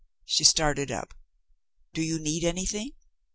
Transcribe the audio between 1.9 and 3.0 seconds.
"Do you need anything?